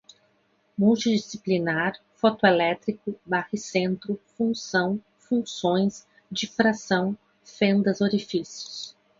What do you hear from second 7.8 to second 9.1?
orifícios